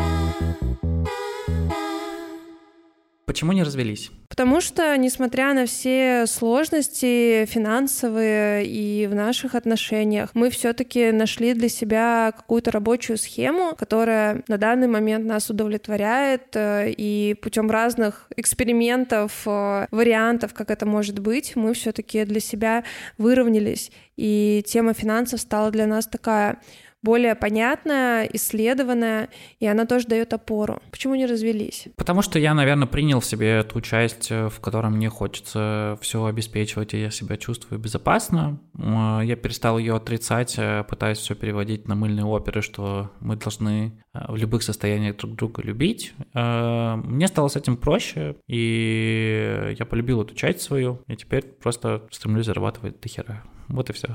[3.30, 4.10] Почему не развелись?
[4.28, 11.70] Потому что, несмотря на все сложности финансовые и в наших отношениях, мы все-таки нашли для
[11.70, 19.44] себя какую-то рабочую схему, которая на данный момент нас удовлетворяет, э, и путем разных экспериментов,
[19.46, 22.84] э, вариантов, как это может быть, мы все-таки для себя
[23.20, 26.60] выровнялись и тема финансов стала для нас такая
[27.02, 29.30] более понятная, исследованная,
[29.60, 30.82] и она тоже дает опору.
[30.91, 31.88] Почему не развелись?
[31.95, 36.26] Потому что я, наверное, принял в себе ту часть, э, в которой мне хочется все
[36.26, 38.60] обеспечивать, и я себя чувствую безопасно.
[38.78, 44.02] Э, я перестал ее отрицать, э, пытаясь все переводить на мыльные оперы, что мы должны
[44.14, 46.14] в любых состояниях друг друга любить.
[46.34, 52.45] Мне стало с этим проще, и я полюбил эту часть свою, и теперь просто стремлюсь
[52.45, 53.43] зарабатывать до.
[53.68, 54.10] Вот и все.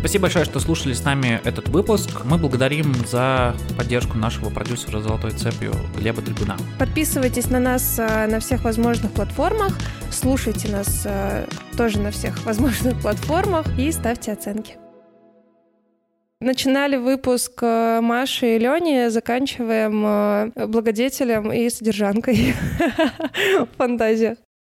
[0.00, 2.24] Спасибо большое, что слушали с нами этот выпуск.
[2.24, 6.56] Мы благодарим за поддержку нашего продюсера «Золотой цепью» Глеба Дригуна.
[6.78, 9.76] Подписывайтесь на нас э, на всех возможных платформах,
[10.10, 11.46] слушайте нас э,
[11.76, 14.76] тоже на всех возможных платформах и ставьте оценки.
[16.40, 22.54] Начинали выпуск э, Маши и Лени, заканчиваем благодетелем и содержанкой.
[23.76, 24.36] Фантазия.